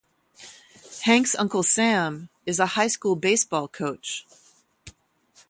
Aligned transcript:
Hank's 1.03 1.35
uncle, 1.35 1.61
Sam, 1.61 2.29
is 2.47 2.57
a 2.57 2.65
high 2.65 2.87
school 2.87 3.15
baseball 3.15 3.67
coach. 3.67 4.25